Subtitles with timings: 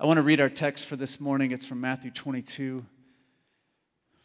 [0.00, 1.50] I want to read our text for this morning.
[1.50, 2.86] It's from Matthew 22.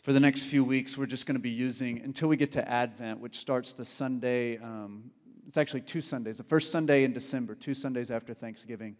[0.04, 2.70] For the next few weeks, we're just going to be using, until we get to
[2.70, 5.10] Advent, which starts the Sunday, um,
[5.48, 6.38] it's actually two Sundays.
[6.38, 8.96] The first Sunday in December, two Sundays after Thanksgiving,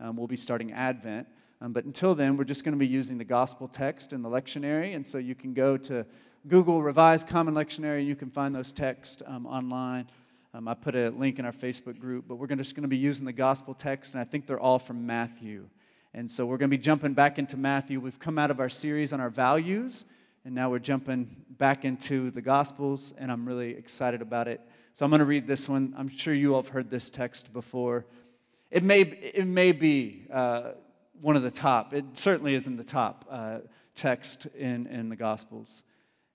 [0.00, 1.28] um, we'll be starting Advent.
[1.60, 4.28] Um, but until then, we're just going to be using the gospel text in the
[4.28, 4.96] lectionary.
[4.96, 6.04] And so you can go to
[6.48, 10.10] Google Revised Common Lectionary, and you can find those texts um, online.
[10.52, 12.96] Um, I put a link in our Facebook group, but we're just going to be
[12.96, 15.68] using the gospel text, and I think they're all from Matthew.
[16.16, 18.00] And so we're going to be jumping back into Matthew.
[18.00, 20.06] We've come out of our series on our values,
[20.46, 24.62] and now we're jumping back into the Gospels, and I'm really excited about it.
[24.94, 25.92] So I'm going to read this one.
[25.94, 28.06] I'm sure you all have heard this text before.
[28.70, 30.70] It may, it may be uh,
[31.20, 33.58] one of the top, it certainly is in the top uh,
[33.94, 35.82] text in, in the Gospels.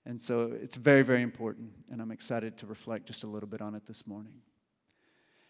[0.06, 3.60] And so it's very, very important, and I'm excited to reflect just a little bit
[3.60, 4.34] on it this morning.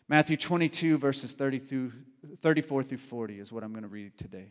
[0.09, 1.93] Matthew 22, verses 30 through,
[2.41, 4.49] 34 through 40 is what I'm going to read today.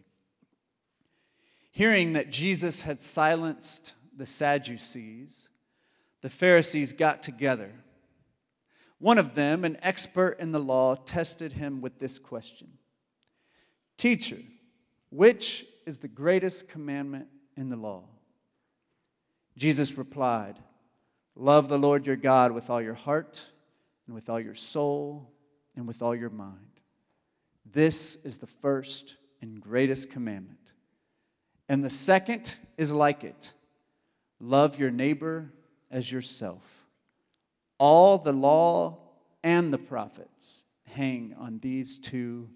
[1.72, 5.50] Hearing that Jesus had silenced the Sadducees,
[6.22, 7.72] the Pharisees got together.
[9.00, 12.70] One of them, an expert in the law, tested him with this question
[13.98, 14.38] Teacher,
[15.10, 18.04] which is the greatest commandment in the law?
[19.58, 20.58] Jesus replied,
[21.36, 23.46] Love the Lord your God with all your heart,
[24.06, 25.32] and with all your soul,
[25.76, 26.58] and with all your mind.
[27.66, 30.72] This is the first and greatest commandment.
[31.70, 33.54] And the second is like it
[34.40, 35.52] love your neighbor
[35.90, 36.86] as yourself.
[37.78, 39.00] All the law
[39.44, 42.50] and the prophets hang on these two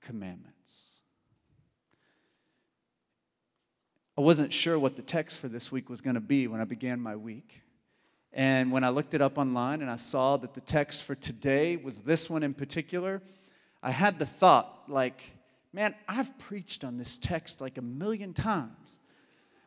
[0.00, 0.50] commandments.
[4.18, 6.64] I wasn't sure what the text for this week was going to be when I
[6.64, 7.62] began my week.
[8.32, 11.76] And when I looked it up online and I saw that the text for today
[11.76, 13.22] was this one in particular,
[13.82, 15.22] I had the thought, like,
[15.72, 19.00] man, I've preached on this text like a million times.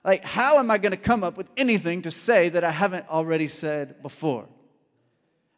[0.03, 3.09] Like, how am I going to come up with anything to say that I haven't
[3.09, 4.47] already said before?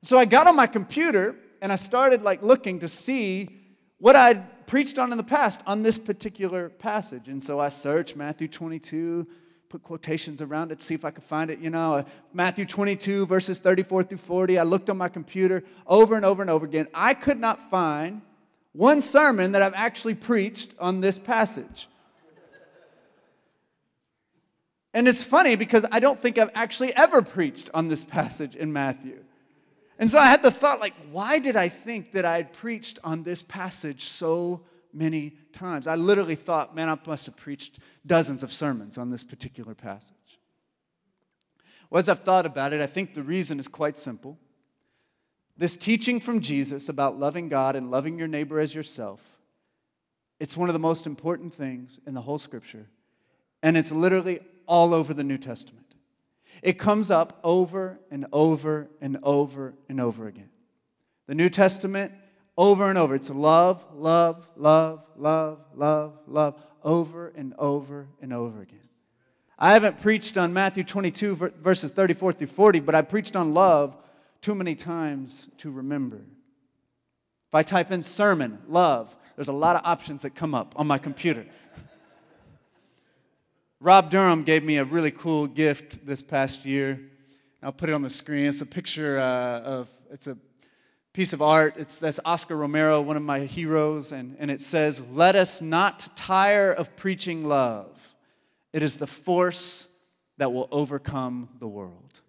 [0.03, 3.49] So I got on my computer and I started like looking to see
[3.97, 7.27] what I'd preached on in the past on this particular passage.
[7.27, 9.27] And so I searched Matthew 22,
[9.69, 11.59] put quotations around it, see if I could find it.
[11.59, 12.03] You know, uh,
[12.33, 14.59] Matthew 22, verses 34 through 40.
[14.59, 16.87] I looked on my computer over and over and over again.
[16.93, 18.21] I could not find
[18.73, 21.87] one sermon that I've actually preached on this passage.
[24.93, 28.71] And it's funny because I don't think I've actually ever preached on this passage in
[28.71, 29.19] Matthew.
[29.99, 32.99] And so I had the thought, like, why did I think that I had preached
[33.03, 34.61] on this passage so
[34.95, 35.87] many times?
[35.87, 40.39] I literally thought, man, I must have preached dozens of sermons on this particular passage.
[41.89, 44.39] Well, as I've thought about it, I think the reason is quite simple.
[45.57, 49.21] This teaching from Jesus about loving God and loving your neighbor as yourself,
[50.39, 52.87] it's one of the most important things in the whole scripture.
[53.63, 55.85] And it's literally all over the New Testament.
[56.61, 60.49] It comes up over and over and over and over again.
[61.27, 62.11] The New Testament,
[62.57, 63.15] over and over.
[63.15, 68.79] It's love, love, love, love, love, love, over and over and over again.
[69.57, 73.95] I haven't preached on Matthew 22, verses 34 through 40, but I preached on love
[74.41, 76.17] too many times to remember.
[76.17, 80.87] If I type in sermon, love, there's a lot of options that come up on
[80.87, 81.45] my computer.
[83.79, 86.99] Rob Durham gave me a really cool gift this past year.
[87.61, 88.45] I'll put it on the screen.
[88.45, 90.37] It's a picture uh, of, it's a
[91.15, 91.75] piece of art.
[91.77, 96.09] It's, that's Oscar Romero, one of my heroes, and, and it says, Let us not
[96.17, 98.13] tire of preaching love.
[98.73, 99.87] It is the force
[100.37, 102.19] that will overcome the world.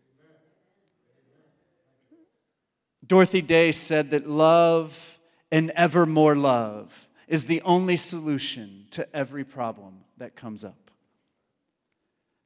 [3.04, 5.18] Dorothy Day said that love
[5.50, 10.92] and ever more love is the only solution to every problem that comes up.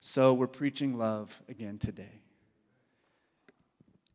[0.01, 2.23] So we're preaching love again today.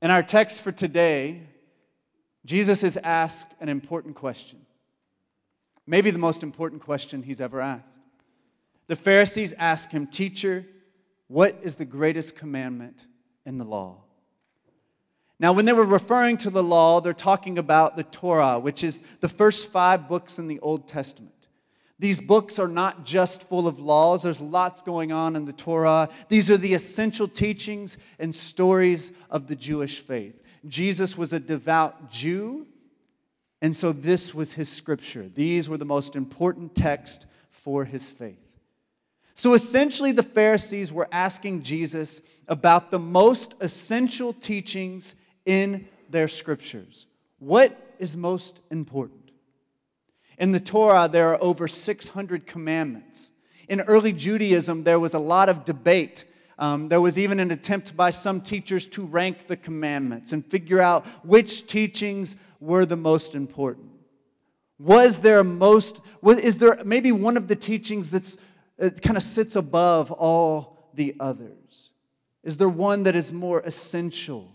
[0.01, 1.43] And our text for today,
[2.45, 4.59] Jesus is asked an important question.
[5.87, 7.99] Maybe the most important question he's ever asked.
[8.87, 10.63] The Pharisees ask him, Teacher,
[11.27, 13.07] what is the greatest commandment
[13.45, 14.03] in the law?
[15.39, 18.99] Now, when they were referring to the law, they're talking about the Torah, which is
[19.19, 21.31] the first five books in the Old Testament.
[21.97, 26.09] These books are not just full of laws, there's lots going on in the Torah.
[26.29, 30.41] These are the essential teachings and stories of the Jewish faith.
[30.67, 32.65] Jesus was a devout Jew,
[33.61, 35.23] and so this was his scripture.
[35.23, 38.57] These were the most important text for his faith.
[39.33, 45.15] So essentially, the Pharisees were asking Jesus about the most essential teachings
[45.45, 47.07] in their scriptures.
[47.39, 49.31] What is most important?
[50.37, 53.31] In the Torah, there are over 600 commandments.
[53.67, 56.25] In early Judaism, there was a lot of debate.
[56.57, 60.81] Um, there was even an attempt by some teachers to rank the commandments and figure
[60.81, 63.91] out which teachings were the most important.
[64.79, 68.37] Was there most, is there maybe one of the teachings that's
[68.79, 71.91] uh, kind of sits above all the others?
[72.43, 74.51] Is there one that is more essential?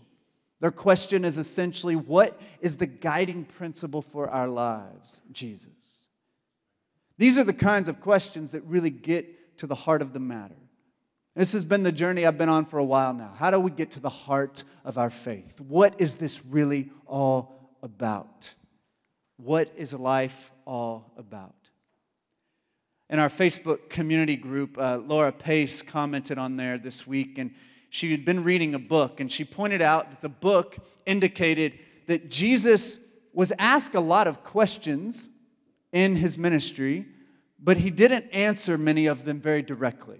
[0.59, 5.21] Their question is essentially what is the guiding principle for our lives?
[5.31, 6.07] Jesus.
[7.17, 10.55] These are the kinds of questions that really get to the heart of the matter.
[11.35, 13.33] This has been the journey I've been on for a while now.
[13.37, 15.61] How do we get to the heart of our faith?
[15.61, 18.53] What is this really all about?
[19.37, 21.55] What is life all about?
[23.09, 27.53] In our Facebook community group, uh, Laura Pace commented on there this week, and
[27.89, 32.29] she had been reading a book, and she pointed out that the book indicated that
[32.29, 35.29] Jesus was asked a lot of questions
[35.93, 37.05] in his ministry,
[37.57, 40.19] but he didn't answer many of them very directly.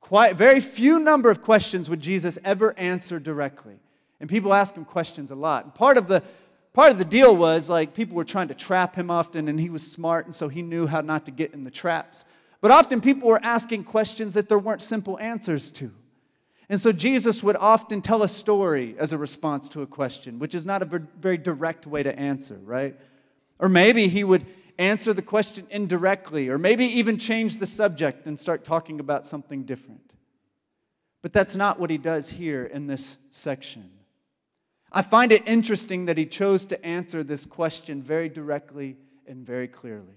[0.00, 3.78] Quite, very few number of questions would Jesus ever answer directly.
[4.20, 5.64] And people ask him questions a lot.
[5.64, 6.22] And part of the
[6.72, 9.70] part of the deal was like people were trying to trap him often, and he
[9.70, 12.24] was smart, and so he knew how not to get in the traps.
[12.60, 15.90] But often people were asking questions that there weren't simple answers to.
[16.68, 20.54] And so Jesus would often tell a story as a response to a question, which
[20.54, 22.94] is not a very direct way to answer, right?
[23.58, 24.46] Or maybe he would
[24.80, 29.64] answer the question indirectly, or maybe even change the subject and start talking about something
[29.64, 30.12] different.
[31.22, 33.90] But that's not what he does here in this section.
[34.90, 38.96] I find it interesting that he chose to answer this question very directly
[39.26, 40.16] and very clearly.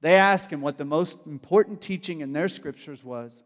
[0.00, 3.42] They asked him what the most important teaching in their scriptures was,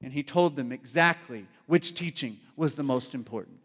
[0.00, 3.58] and he told them exactly which teaching was the most important.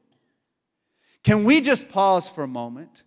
[1.24, 3.04] Can we just pause for a moment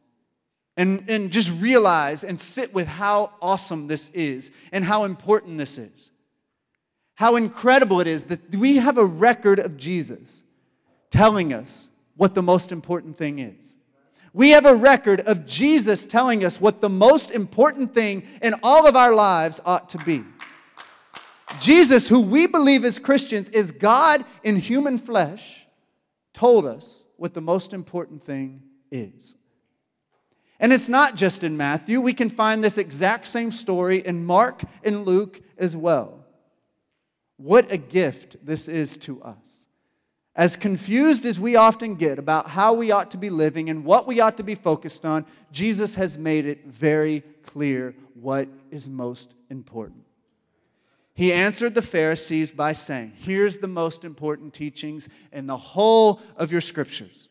[0.76, 5.78] and, and just realize and sit with how awesome this is and how important this
[5.78, 6.10] is?
[7.14, 10.42] How incredible it is that we have a record of Jesus
[11.10, 13.74] telling us what the most important thing is.
[14.32, 18.86] We have a record of Jesus telling us what the most important thing in all
[18.86, 20.24] of our lives ought to be.
[21.58, 25.66] Jesus, who we believe as Christians is God in human flesh,
[26.34, 29.36] told us what the most important thing is.
[30.58, 32.00] And it's not just in Matthew.
[32.00, 36.24] We can find this exact same story in Mark and Luke as well.
[37.36, 39.66] What a gift this is to us.
[40.34, 44.06] As confused as we often get about how we ought to be living and what
[44.06, 49.34] we ought to be focused on, Jesus has made it very clear what is most
[49.50, 50.04] important.
[51.14, 56.52] He answered the Pharisees by saying, Here's the most important teachings in the whole of
[56.52, 57.28] your scriptures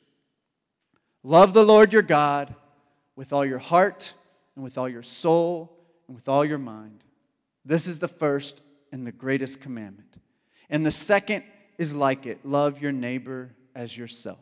[1.24, 2.54] love the Lord your God
[3.16, 4.14] with all your heart
[4.56, 5.78] and with all your soul
[6.08, 7.04] and with all your mind.
[7.64, 10.16] This is the first and the greatest commandment.
[10.70, 11.44] And the second
[11.78, 14.40] is like it love your neighbor as yourself.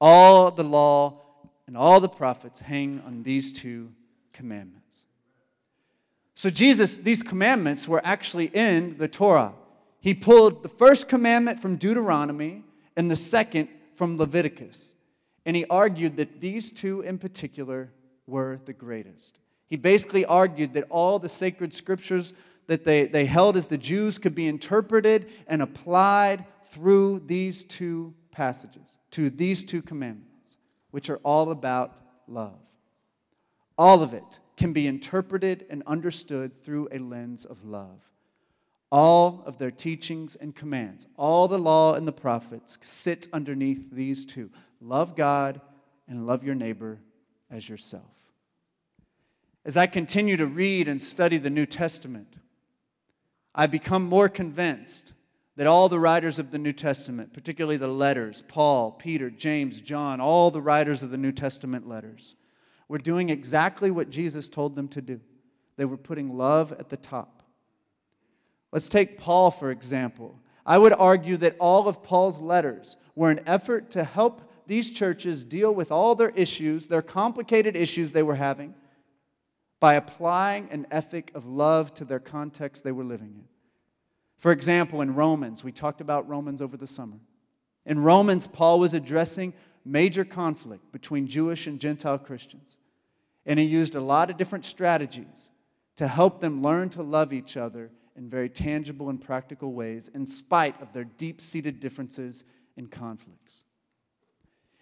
[0.00, 1.20] All the law
[1.66, 3.92] and all the prophets hang on these two
[4.32, 5.04] commandments.
[6.34, 9.54] So, Jesus, these commandments were actually in the Torah.
[10.00, 12.62] He pulled the first commandment from Deuteronomy
[12.96, 14.94] and the second from Leviticus.
[15.48, 17.90] And he argued that these two in particular
[18.26, 19.38] were the greatest.
[19.66, 22.34] He basically argued that all the sacred scriptures
[22.66, 28.12] that they, they held as the Jews could be interpreted and applied through these two
[28.30, 30.58] passages, to these two commandments,
[30.90, 32.60] which are all about love.
[33.78, 38.02] All of it can be interpreted and understood through a lens of love.
[38.92, 44.26] All of their teachings and commands, all the law and the prophets sit underneath these
[44.26, 45.60] two love God
[46.08, 46.98] and love your neighbor
[47.50, 48.04] as yourself.
[49.64, 52.34] As I continue to read and study the New Testament,
[53.54, 55.12] I become more convinced
[55.56, 60.20] that all the writers of the New Testament, particularly the letters, Paul, Peter, James, John,
[60.20, 62.36] all the writers of the New Testament letters,
[62.86, 65.20] were doing exactly what Jesus told them to do.
[65.76, 67.42] They were putting love at the top.
[68.72, 70.38] Let's take Paul, for example.
[70.64, 75.44] I would argue that all of Paul's letters were an effort to help these churches
[75.44, 78.74] deal with all their issues, their complicated issues they were having,
[79.80, 83.44] by applying an ethic of love to their context they were living in.
[84.36, 87.16] For example, in Romans, we talked about Romans over the summer.
[87.86, 92.76] In Romans, Paul was addressing major conflict between Jewish and Gentile Christians.
[93.46, 95.50] And he used a lot of different strategies
[95.96, 100.26] to help them learn to love each other in very tangible and practical ways, in
[100.26, 102.44] spite of their deep seated differences
[102.76, 103.64] and conflicts.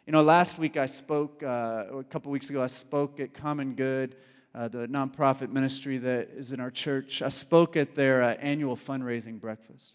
[0.07, 3.75] You know, last week I spoke, uh, a couple weeks ago, I spoke at Common
[3.75, 4.15] Good
[4.55, 7.23] uh, the nonprofit ministry that is in our church.
[7.23, 9.95] I spoke at their uh, annual fundraising breakfast.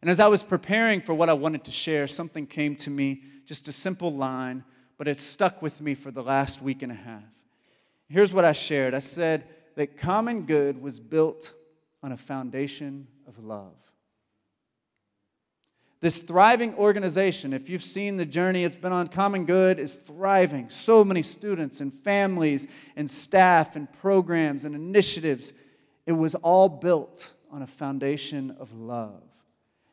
[0.00, 3.22] And as I was preparing for what I wanted to share, something came to me,
[3.44, 4.62] just a simple line,
[4.96, 7.24] but it stuck with me for the last week and a half.
[8.08, 11.52] Here's what I shared I said that common good was built
[12.00, 13.74] on a foundation of love.
[16.04, 20.68] This thriving organization, if you've seen the journey it's been on, Common Good is thriving.
[20.68, 25.54] So many students and families and staff and programs and initiatives.
[26.04, 29.22] It was all built on a foundation of love.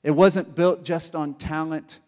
[0.03, 1.99] It wasn't built just on talent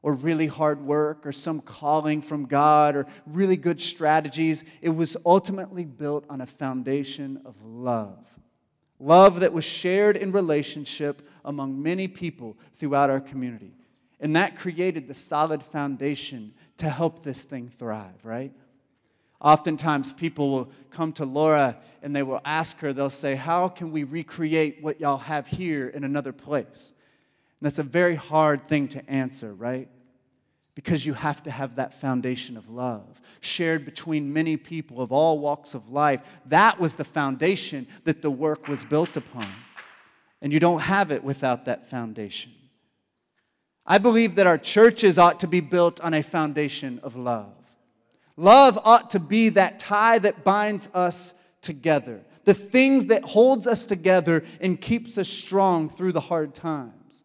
[0.00, 4.64] or really hard work or some calling from God or really good strategies.
[4.80, 8.24] It was ultimately built on a foundation of love.
[8.98, 13.72] Love that was shared in relationship among many people throughout our community.
[14.20, 18.52] And that created the solid foundation to help this thing thrive, right?
[19.40, 23.92] Oftentimes, people will come to Laura and they will ask her, they'll say, How can
[23.92, 26.92] we recreate what y'all have here in another place?
[27.60, 29.88] And that's a very hard thing to answer, right?
[30.74, 35.38] Because you have to have that foundation of love shared between many people of all
[35.38, 36.20] walks of life.
[36.46, 39.48] That was the foundation that the work was built upon.
[40.46, 42.52] And you don't have it without that foundation.
[43.84, 47.52] I believe that our churches ought to be built on a foundation of love.
[48.36, 53.84] Love ought to be that tie that binds us together, the things that holds us
[53.84, 57.24] together and keeps us strong through the hard times.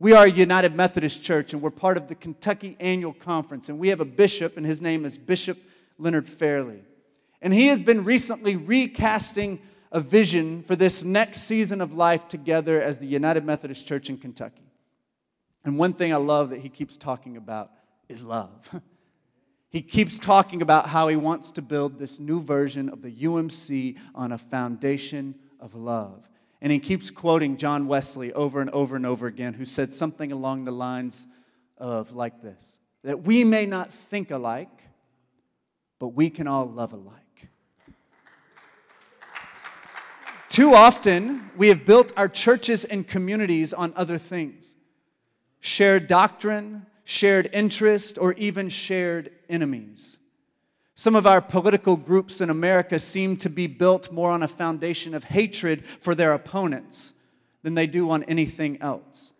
[0.00, 3.68] We are a United Methodist Church, and we're part of the Kentucky Annual Conference.
[3.68, 5.56] And we have a bishop, and his name is Bishop
[5.98, 6.82] Leonard Fairley.
[7.40, 9.60] And he has been recently recasting
[9.92, 14.16] a vision for this next season of life together as the United Methodist Church in
[14.16, 14.72] Kentucky.
[15.64, 17.70] And one thing I love that he keeps talking about
[18.08, 18.68] is love.
[19.70, 23.98] he keeps talking about how he wants to build this new version of the UMC
[24.14, 26.26] on a foundation of love.
[26.62, 30.32] And he keeps quoting John Wesley over and over and over again, who said something
[30.32, 31.26] along the lines
[31.76, 34.68] of like this that we may not think alike,
[35.98, 37.21] but we can all love alike.
[40.52, 44.76] Too often, we have built our churches and communities on other things
[45.60, 50.18] shared doctrine, shared interest, or even shared enemies.
[50.94, 55.14] Some of our political groups in America seem to be built more on a foundation
[55.14, 57.14] of hatred for their opponents
[57.62, 59.32] than they do on anything else.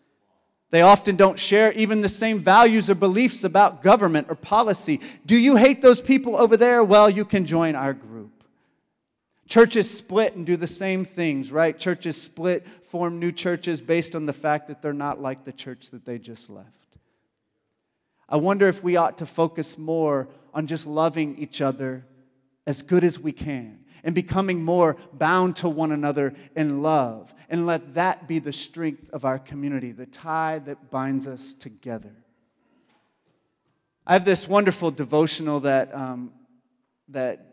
[0.70, 4.98] They often don't share even the same values or beliefs about government or policy.
[5.26, 6.82] Do you hate those people over there?
[6.82, 8.31] Well, you can join our group.
[9.52, 11.78] Churches split and do the same things, right?
[11.78, 15.90] Churches split, form new churches based on the fact that they're not like the church
[15.90, 16.96] that they just left.
[18.30, 22.02] I wonder if we ought to focus more on just loving each other
[22.66, 27.34] as good as we can and becoming more bound to one another in love.
[27.50, 32.14] And let that be the strength of our community, the tie that binds us together.
[34.06, 36.32] I have this wonderful devotional that, um,
[37.08, 37.51] that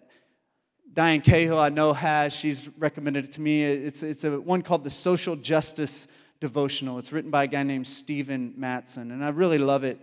[0.94, 2.34] Diane Cahill, I know, has.
[2.34, 3.64] She's recommended it to me.
[3.64, 6.08] It's, it's a one called the Social Justice
[6.40, 7.00] Devotional.
[7.00, 10.00] It's written by a guy named Stephen Mattson, and I really love it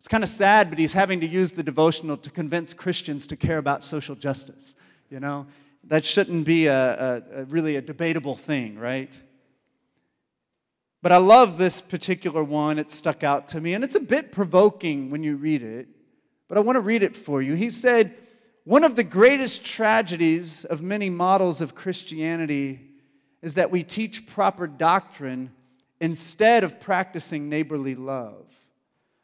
[0.00, 3.36] it's kind of sad, but he's having to use the devotional to convince Christians to
[3.36, 4.74] care about social justice.
[5.10, 5.46] You know,
[5.88, 6.72] that shouldn't be a,
[7.34, 9.12] a, a really a debatable thing, right?
[11.02, 12.78] But I love this particular one.
[12.78, 15.86] It stuck out to me, and it's a bit provoking when you read it,
[16.48, 17.52] but I want to read it for you.
[17.52, 18.16] He said,
[18.70, 22.78] One of the greatest tragedies of many models of Christianity
[23.42, 25.50] is that we teach proper doctrine
[26.00, 28.46] instead of practicing neighborly love.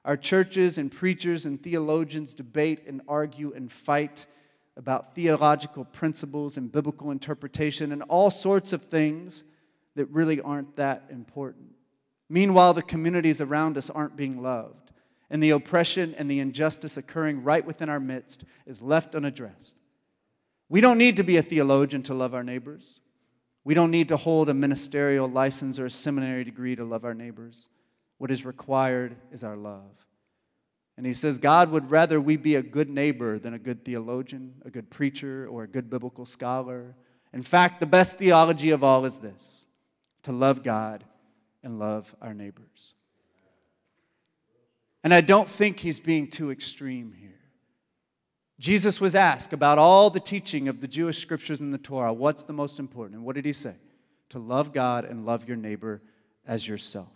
[0.05, 4.27] Our churches and preachers and theologians debate and argue and fight
[4.77, 9.45] about theological principles and biblical interpretation and all sorts of things
[9.95, 11.69] that really aren't that important.
[12.29, 14.86] Meanwhile, the communities around us aren't being loved,
[15.31, 19.77] and the oppression and the injustice occurring right within our midst is left unaddressed.
[20.69, 23.01] We don't need to be a theologian to love our neighbors.
[23.65, 27.15] We don't need to hold a ministerial license or a seminary degree to love our
[27.15, 27.69] neighbors.
[28.19, 30.07] What is required is our love.
[30.97, 34.55] And he says, God would rather we be a good neighbor than a good theologian,
[34.65, 36.95] a good preacher, or a good biblical scholar.
[37.33, 39.67] In fact, the best theology of all is this
[40.23, 41.05] to love God
[41.63, 42.95] and love our neighbors.
[45.07, 47.39] And I don't think he's being too extreme here.
[48.59, 52.43] Jesus was asked about all the teaching of the Jewish scriptures in the Torah what's
[52.43, 53.19] the most important?
[53.19, 53.77] And what did he say?
[54.31, 56.03] To love God and love your neighbor
[56.45, 57.13] as yourself.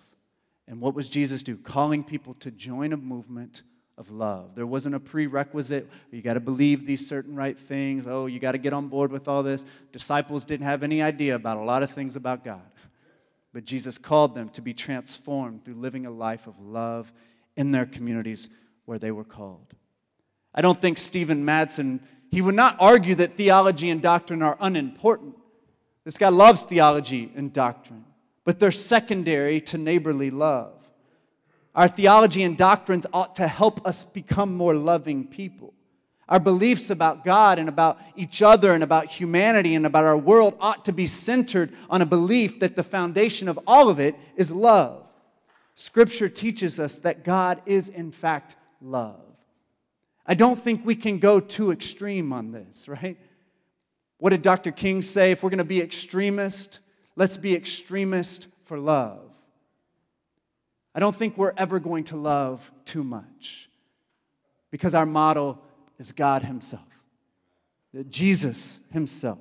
[0.68, 1.56] And what was Jesus do?
[1.56, 3.62] Calling people to join a movement
[3.98, 4.54] of love.
[4.54, 8.06] There wasn't a prerequisite, you got to believe these certain right things.
[8.06, 9.66] Oh, you got to get on board with all this.
[9.90, 12.62] Disciples didn't have any idea about a lot of things about God.
[13.52, 17.12] But Jesus called them to be transformed through living a life of love
[17.60, 18.48] in their communities
[18.86, 19.74] where they were called.
[20.54, 22.00] I don't think Stephen Mattson,
[22.30, 25.36] he would not argue that theology and doctrine are unimportant.
[26.02, 28.06] This guy loves theology and doctrine,
[28.46, 30.72] but they're secondary to neighborly love.
[31.74, 35.74] Our theology and doctrines ought to help us become more loving people.
[36.30, 40.56] Our beliefs about God and about each other and about humanity and about our world
[40.60, 44.50] ought to be centered on a belief that the foundation of all of it is
[44.50, 45.09] love.
[45.80, 49.24] Scripture teaches us that God is, in fact, love.
[50.26, 53.16] I don't think we can go too extreme on this, right?
[54.18, 54.72] What did Dr.
[54.72, 55.32] King say?
[55.32, 56.80] If we're going to be extremist,
[57.16, 59.30] let's be extremist for love.
[60.94, 63.70] I don't think we're ever going to love too much
[64.70, 65.62] because our model
[65.98, 66.86] is God Himself,
[68.10, 69.38] Jesus Himself.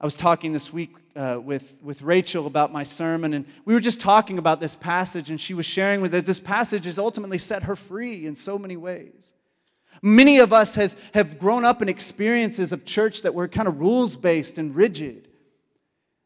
[0.00, 3.80] I was talking this week uh, with, with Rachel about my sermon, and we were
[3.80, 7.38] just talking about this passage, and she was sharing with us this passage has ultimately
[7.38, 9.32] set her free in so many ways.
[10.02, 13.80] Many of us has, have grown up in experiences of church that were kind of
[13.80, 15.28] rules based and rigid.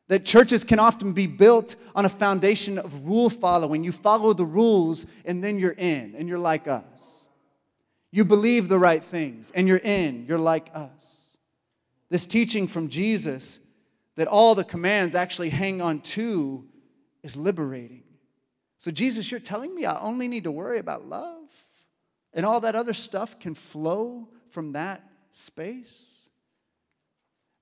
[0.09, 3.83] That churches can often be built on a foundation of rule following.
[3.83, 7.25] You follow the rules and then you're in, and you're like us.
[8.15, 11.37] You believe the right things and you're in, you're like us.
[12.11, 13.59] This teaching from Jesus
[14.17, 16.65] that all the commands actually hang on to
[17.23, 18.03] is liberating.
[18.79, 21.49] So, Jesus, you're telling me I only need to worry about love,
[22.33, 25.03] and all that other stuff can flow from that
[25.33, 26.29] space?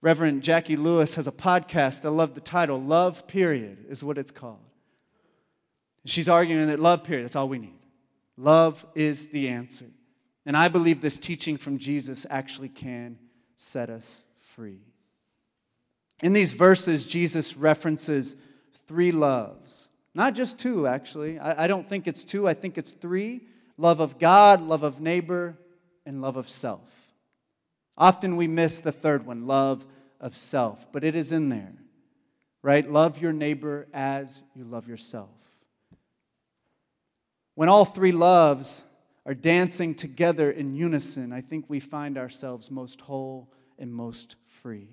[0.00, 2.04] Reverend Jacqui Lewis has a podcast.
[2.04, 2.80] I love the title.
[2.80, 4.58] Love, period, is what it's called.
[6.04, 7.78] She's arguing that love, period, that's all we need.
[8.36, 9.86] Love is the answer.
[10.44, 13.18] And I believe this teaching from Jesus actually can
[13.56, 14.80] set us free.
[16.22, 18.36] In these verses, Jesus references
[18.86, 19.88] three loves.
[20.14, 21.38] Not just two, actually.
[21.38, 23.42] I, I don't think it's two, I think it's three
[23.76, 25.56] love of God, love of neighbor,
[26.06, 26.88] and love of self.
[27.96, 29.84] Often we miss the third one, love
[30.20, 31.72] of self, but it is in there,
[32.62, 32.88] right?
[32.88, 35.30] Love your neighbor as you love yourself.
[37.54, 38.88] When all three loves
[39.26, 44.88] are dancing together in unison, I think we find ourselves most whole and most free.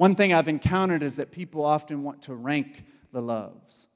[0.00, 3.86] One thing I've encountered is that people often want to rank the loves.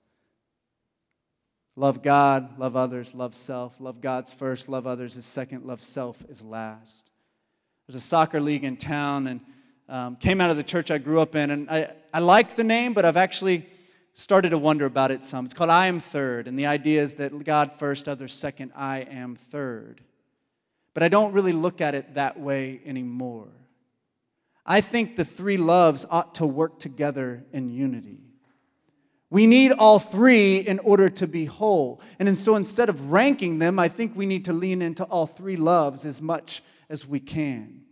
[1.77, 3.81] Love God, love others, love self.
[3.81, 7.09] Love God's first, love others is second, love self is last.
[7.87, 9.41] There's a soccer league in town, and
[9.89, 12.65] um, came out of the church I grew up in, and I, I liked the
[12.65, 13.67] name, but I've actually
[14.13, 15.47] started to wonder about it some.
[15.47, 18.99] It's called I Am Third, and the idea is that God first, others second, I
[18.99, 20.03] am third.
[20.93, 23.49] But I don't really look at it that way anymore.
[24.67, 28.21] I think the three loves ought to work together in unity.
[29.31, 32.01] We need all three in order to be whole.
[32.19, 35.57] And so instead of ranking them, I think we need to lean into all three
[35.57, 37.84] loves as much as we can.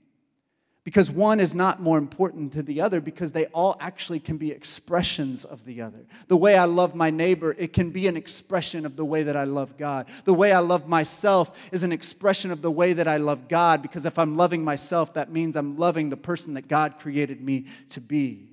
[0.84, 4.50] Because one is not more important to the other because they all actually can be
[4.50, 6.04] expressions of the other.
[6.26, 9.36] The way I love my neighbor, it can be an expression of the way that
[9.36, 10.08] I love God.
[10.24, 13.80] The way I love myself is an expression of the way that I love God
[13.80, 17.66] because if I'm loving myself, that means I'm loving the person that God created me
[17.90, 18.48] to be.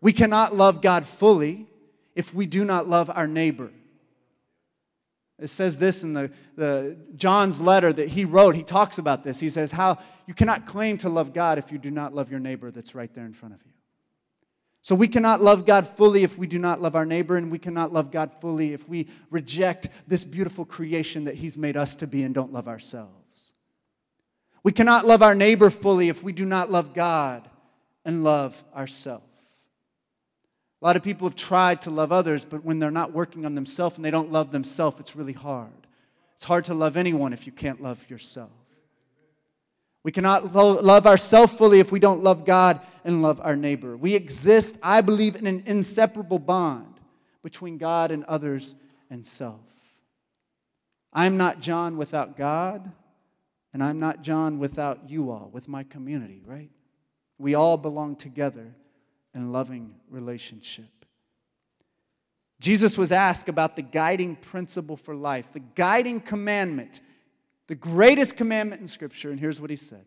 [0.00, 1.66] We cannot love God fully
[2.14, 3.70] if we do not love our neighbor.
[5.38, 8.54] It says this in the, the John's letter that he wrote.
[8.54, 9.40] He talks about this.
[9.40, 12.40] He says, How you cannot claim to love God if you do not love your
[12.40, 13.72] neighbor that's right there in front of you.
[14.82, 17.58] So we cannot love God fully if we do not love our neighbor, and we
[17.58, 22.06] cannot love God fully if we reject this beautiful creation that He's made us to
[22.06, 23.54] be and don't love ourselves.
[24.62, 27.48] We cannot love our neighbor fully if we do not love God
[28.04, 29.24] and love ourselves.
[30.84, 33.54] A lot of people have tried to love others, but when they're not working on
[33.54, 35.72] themselves and they don't love themselves, it's really hard.
[36.34, 38.50] It's hard to love anyone if you can't love yourself.
[40.02, 43.96] We cannot lo- love ourselves fully if we don't love God and love our neighbor.
[43.96, 47.00] We exist, I believe, in an inseparable bond
[47.42, 48.74] between God and others
[49.08, 49.62] and self.
[51.14, 52.92] I'm not John without God,
[53.72, 56.68] and I'm not John without you all, with my community, right?
[57.38, 58.74] We all belong together
[59.34, 60.86] and loving relationship.
[62.60, 67.00] Jesus was asked about the guiding principle for life, the guiding commandment,
[67.66, 70.04] the greatest commandment in Scripture, and here's what he said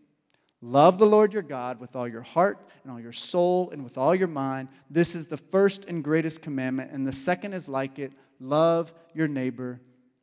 [0.62, 3.98] Love the Lord your God with all your heart and all your soul and with
[3.98, 4.70] all your mind.
[4.90, 9.28] This is the first and greatest commandment, and the second is like it love your
[9.28, 9.80] neighbor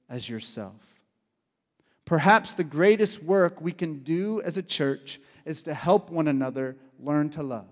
[0.08, 0.74] as yourself.
[2.04, 6.76] Perhaps the greatest work we can do as a church is to help one another
[6.98, 7.68] learn to love.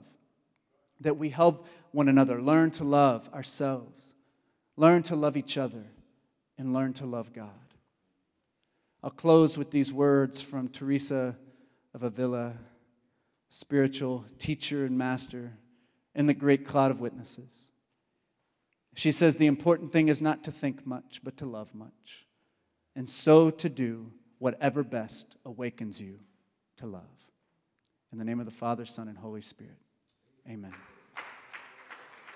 [1.03, 4.15] That we help one another learn to love ourselves,
[4.77, 5.85] learn to love each other,
[6.59, 7.51] and learn to love God.
[9.03, 11.37] I'll close with these words from Teresa
[11.93, 12.55] of Avila,
[13.49, 15.53] spiritual teacher and master
[16.15, 17.71] in the great cloud of witnesses.
[18.95, 22.27] She says the important thing is not to think much, but to love much,
[22.95, 26.19] and so to do whatever best awakens you
[26.77, 27.03] to love.
[28.13, 29.79] In the name of the Father, Son, and Holy Spirit,
[30.49, 30.75] amen.